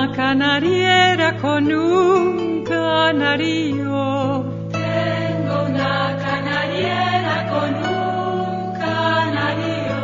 [0.00, 4.44] una canariera con un canario.
[4.72, 9.98] Tengo una canariera con un canario.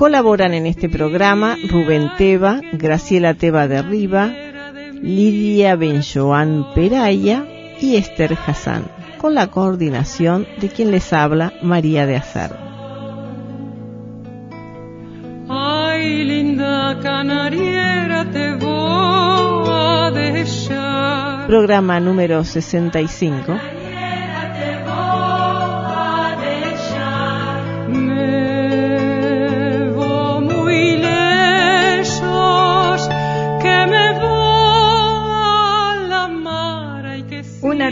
[0.00, 4.32] Colaboran en este programa Rubén Teba, Graciela Teba de Riva,
[4.94, 7.44] Lidia Benjoan Peraya
[7.82, 8.84] y Esther Hassan,
[9.18, 12.58] con la coordinación de quien les habla María de Azar.
[15.50, 21.46] Ay, linda canariera, te voy a dejar.
[21.46, 23.52] Programa número 65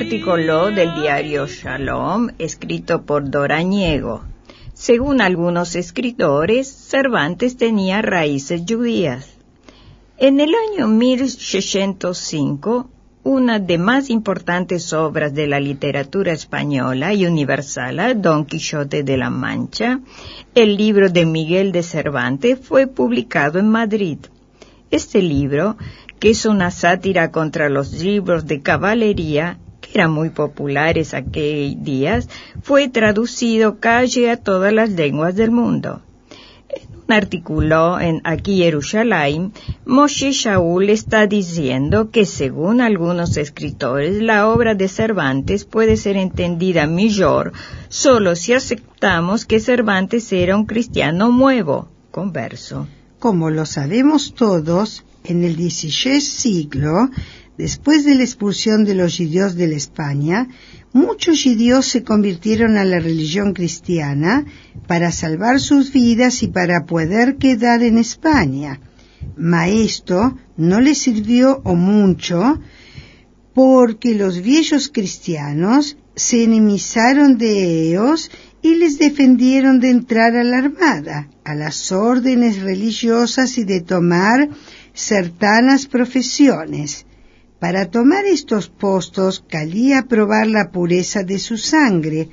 [0.00, 4.22] artículo del diario Shalom escrito por Dorañego.
[4.72, 9.28] Según algunos escritores, Cervantes tenía raíces judías.
[10.16, 12.88] En el año 1605,
[13.24, 19.30] una de más importantes obras de la literatura española y universal, Don Quijote de la
[19.30, 19.98] Mancha,
[20.54, 24.18] el libro de Miguel de Cervantes, fue publicado en Madrid.
[24.92, 25.76] Este libro,
[26.20, 29.58] que es una sátira contra los libros de caballería,
[29.94, 32.28] eran muy populares aquellos días,
[32.62, 36.02] fue traducido casi a todas las lenguas del mundo.
[36.68, 38.62] En un artículo en Aquí
[39.86, 46.86] Moshe Shaul está diciendo que según algunos escritores, la obra de Cervantes puede ser entendida
[46.86, 47.52] mejor
[47.88, 52.86] solo si aceptamos que Cervantes era un cristiano nuevo, converso.
[53.18, 57.10] Como lo sabemos todos, en el XVI siglo
[57.58, 60.46] Después de la expulsión de los judíos de la España,
[60.92, 64.44] muchos judíos se convirtieron a la religión cristiana
[64.86, 68.80] para salvar sus vidas y para poder quedar en España.
[69.36, 72.60] Ma esto no les sirvió o mucho
[73.54, 78.30] porque los viejos cristianos se enemizaron de ellos
[78.62, 84.48] y les defendieron de entrar a la armada, a las órdenes religiosas y de tomar
[84.94, 87.04] certanas profesiones.
[87.58, 92.28] Para tomar estos postos calía probar la pureza de su sangre.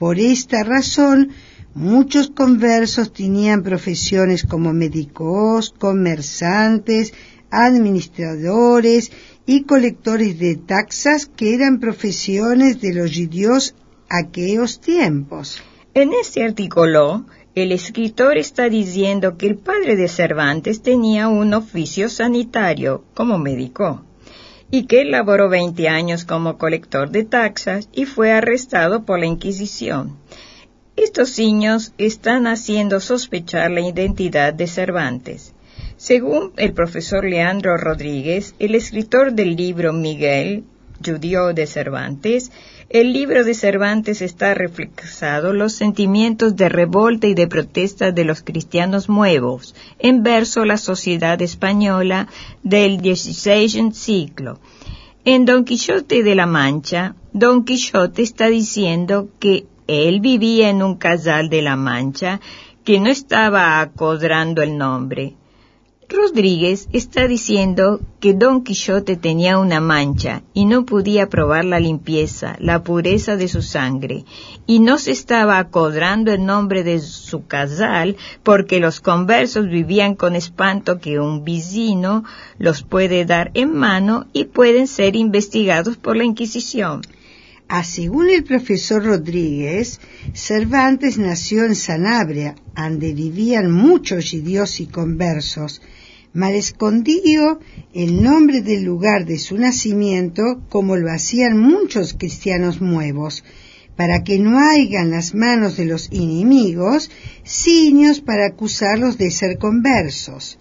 [0.00, 1.30] Por esta razón,
[1.74, 7.14] muchos conversos tenían profesiones como médicos, comerciantes,
[7.50, 9.12] administradores
[9.46, 13.76] y colectores de taxas que eran profesiones de los judíos
[14.08, 15.62] aquellos tiempos.
[15.94, 22.08] En este artículo, el escritor está diciendo que el padre de Cervantes tenía un oficio
[22.08, 24.04] sanitario como médico
[24.74, 30.16] y que laboró 20 años como colector de taxas y fue arrestado por la Inquisición.
[30.96, 35.54] Estos signos están haciendo sospechar la identidad de Cervantes.
[35.96, 40.64] Según el profesor Leandro Rodríguez, el escritor del libro Miguel,
[41.06, 42.50] judío de Cervantes,
[42.88, 48.42] el libro de Cervantes está reflexado los sentimientos de revolta y de protesta de los
[48.42, 52.28] cristianos nuevos, en verso la sociedad española
[52.62, 54.60] del XVI siglo.
[55.24, 60.96] En Don Quijote de la Mancha, Don Quijote está diciendo que él vivía en un
[60.96, 62.40] casal de la Mancha
[62.84, 65.34] que no estaba acodrando el nombre,
[66.08, 72.56] Rodríguez está diciendo que Don Quijote tenía una mancha y no podía probar la limpieza,
[72.58, 74.24] la pureza de su sangre,
[74.66, 80.36] y no se estaba acodrando el nombre de su casal porque los conversos vivían con
[80.36, 82.24] espanto que un vecino
[82.58, 87.02] los puede dar en mano y pueden ser investigados por la Inquisición.
[87.66, 89.98] Ah, según el profesor Rodríguez,
[90.34, 95.80] Cervantes nació en Sanabria, donde vivían muchos judíos y conversos,
[96.34, 97.60] mal escondió
[97.94, 103.44] el nombre del lugar de su nacimiento como lo hacían muchos cristianos nuevos,
[103.96, 107.10] para que no haya las manos de los enemigos
[107.44, 110.58] signos para acusarlos de ser conversos.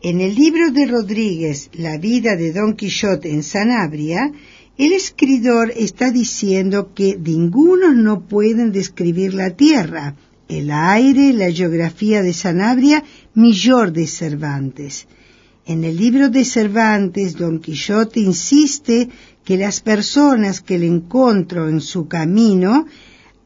[0.00, 4.32] En el libro de Rodríguez, La vida de Don Quijote en Sanabria,
[4.78, 10.14] el escritor está diciendo que ninguno no pueden describir la tierra,
[10.48, 13.02] el aire, la geografía de Sanabria,
[13.34, 15.08] mejor de Cervantes.
[15.66, 19.08] En el libro de Cervantes, Don Quijote insiste
[19.44, 22.86] que las personas que le encontró en su camino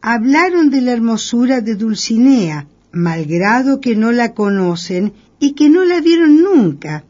[0.03, 6.01] hablaron de la hermosura de Dulcinea, malgrado que no la conocen y que no la
[6.03, 7.05] vieron nunca.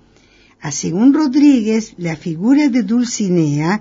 [0.63, 3.81] A según Rodríguez, la figura de Dulcinea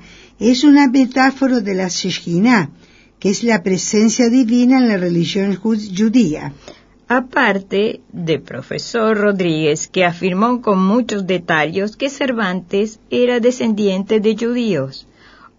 [0.50, 2.72] es una metáfora de la Shekhinah,
[3.20, 6.54] que es la presencia divina en la religión judía.
[7.08, 15.08] Aparte de profesor Rodríguez, que afirmó con muchos detalles que Cervantes era descendiente de judíos.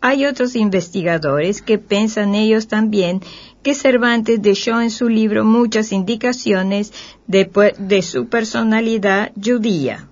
[0.00, 3.20] Hay otros investigadores que piensan ellos también
[3.62, 6.92] que Cervantes dejó en su libro muchas indicaciones
[7.28, 10.08] de, de su personalidad judía.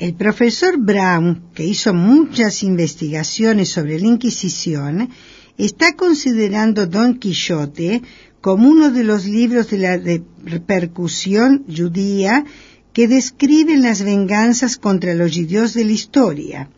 [0.00, 5.10] El profesor Brown, que hizo muchas investigaciones sobre la Inquisición,
[5.58, 8.00] está considerando Don Quijote
[8.40, 10.00] como uno de los libros de la
[10.42, 12.46] repercusión judía
[12.94, 16.70] que describen las venganzas contra los judíos de la historia.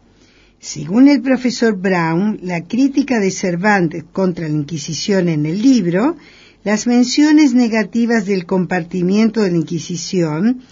[0.58, 6.16] Según el profesor Brown, la crítica de Cervantes contra la Inquisición en el libro,
[6.64, 10.62] las menciones negativas del compartimiento de la Inquisición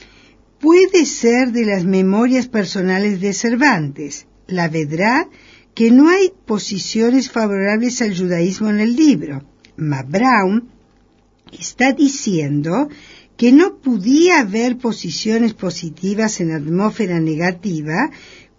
[0.61, 4.27] puede ser de las memorias personales de Cervantes.
[4.47, 5.27] La verdad
[5.75, 9.43] que no hay posiciones favorables al judaísmo en el libro.
[9.77, 10.69] Ma Brown
[11.59, 12.89] está diciendo
[13.37, 18.11] que no podía haber posiciones positivas en atmósfera negativa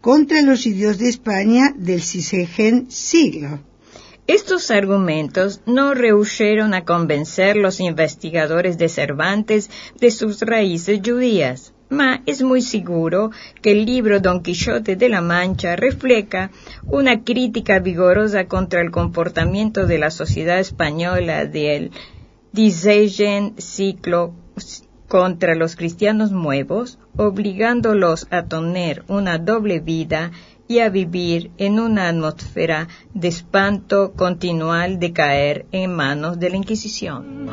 [0.02, 3.60] contra los judíos de España del sexagésimo siglo.
[4.26, 9.70] Estos argumentos no rehuyeron a convencer los investigadores de Cervantes
[10.00, 11.71] de sus raíces judías.
[11.92, 16.50] Ma es muy seguro que el libro Don Quijote de la Mancha refleja
[16.86, 21.92] una crítica vigorosa contra el comportamiento de la sociedad española del
[22.54, 24.34] XVI siglo
[25.10, 30.32] contra los cristianos nuevos, obligándolos a tener una doble vida
[30.70, 36.56] y a vivir en una atmósfera de espanto continual de caer en manos de la
[36.56, 37.50] Inquisición.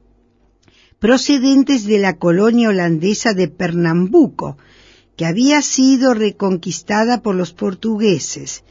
[1.01, 4.57] procedentes de la colonia holandesa de Pernambuco,
[5.17, 8.63] que había sido reconquistada por los portugueses.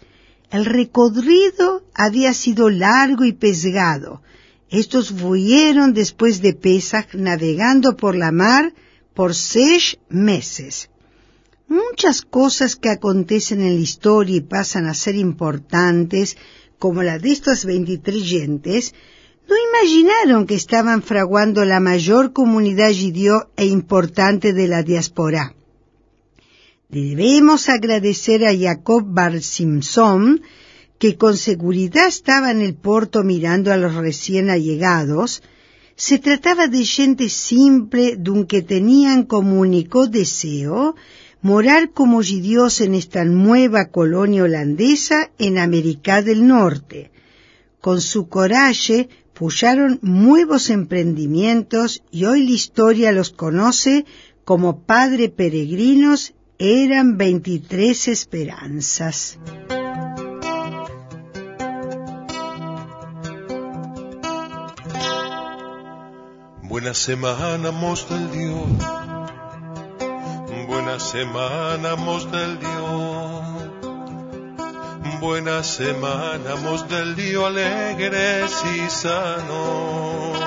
[0.51, 4.21] El recorrido había sido largo y pesgado.
[4.69, 8.73] Estos fueron después de Pesach navegando por la mar
[9.15, 10.89] por seis meses.
[11.67, 16.37] Muchas cosas que acontecen en la historia y pasan a ser importantes,
[16.77, 18.93] como la de estos 23 gentes,
[19.47, 25.55] no imaginaron que estaban fraguando la mayor comunidad judío e importante de la diáspora.
[26.89, 30.41] Debemos agradecer a Jacob Bar Simpson,
[30.99, 35.41] que con seguridad estaba en el puerto mirando a los recién allegados,
[35.95, 40.95] se trataba de gente simple, dun que tenían como único deseo
[41.41, 47.11] morar como judíos en esta nueva colonia holandesa en América del Norte.
[47.79, 54.05] Con su coraje pusieron nuevos emprendimientos y hoy la historia los conoce
[54.43, 59.37] como padre peregrinos Eran veintitrés esperanzas.
[66.75, 68.67] Buena semana, mos del Dios.
[70.67, 73.45] Buena semana, mos del Dios.
[75.21, 80.37] Buena semana, mos del Dios alegres y sanos.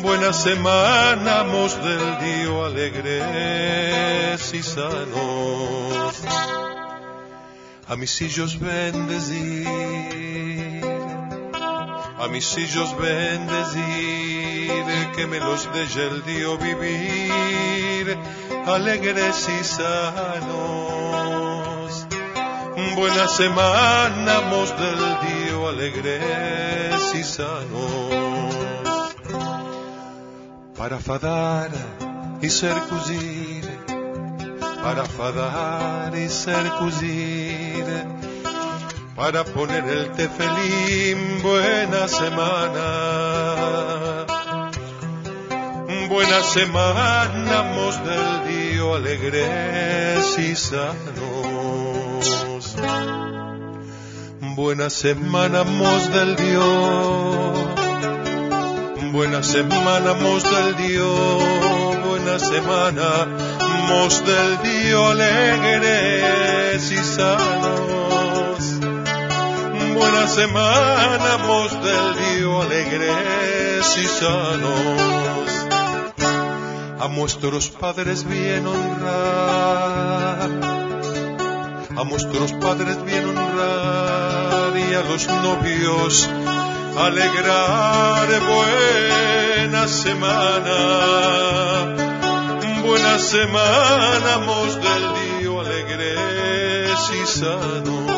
[0.00, 6.22] Buena semana, mos del Dios alegres y sanos.
[7.86, 10.08] A mis hijos bendecir
[12.18, 14.27] a mis hijos bendecir,
[15.18, 18.16] que me los deje el Dios vivir,
[18.66, 20.46] alegres y sanos.
[22.94, 28.54] Buena semana, mos del Dios, alegres y sanos.
[30.76, 31.70] Para fadar
[32.40, 33.64] y ser cuzir,
[34.84, 38.06] para fadar y ser cuzir
[39.18, 41.42] para poner el tefelín.
[41.42, 43.07] Buena semana,
[46.38, 50.86] buena semana, mos del Dios alegres y sanos.
[54.54, 57.58] Buena semana, mos del Dios.
[59.12, 61.42] Buena semana, mos del Dios.
[62.06, 63.26] Buena semana,
[63.88, 67.98] mos del Dios alegres y sanos
[69.98, 75.47] buena semana, mos del Dios alegres y sanos.
[77.08, 80.50] A nuestros padres bien honrar,
[81.96, 86.28] a nuestros padres bien honrar y a los novios
[86.98, 90.76] alegrar buena semana,
[92.82, 98.08] buena semana, mos del Dios alegres y sanos.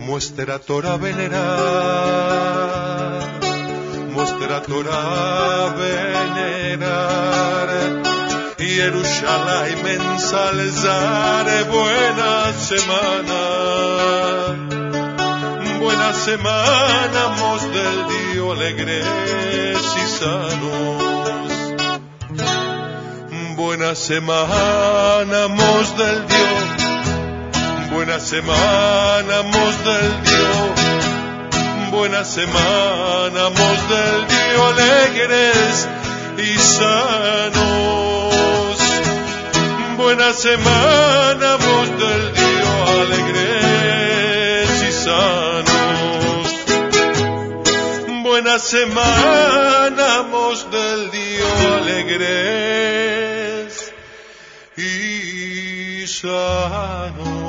[0.00, 1.38] Muestra Torah venerar,
[4.10, 6.11] muestra Torah venerar,
[8.58, 13.40] Jerusalén ensalzar, buena semana,
[15.78, 18.96] buena semana, mos del Dios alegres
[19.96, 21.02] y sanos.
[23.56, 26.82] Buena semana, mos del Dios
[27.92, 30.80] Buena semana, mos del Dios.
[31.90, 35.88] Buena semana, mos del Dios, alegres
[36.62, 38.34] y sanos.
[39.96, 46.46] Buena semana, mos del Dios, alegres y sanos.
[48.22, 53.12] Buena semana, mos del Dios, alegres
[54.76, 57.41] y sanos.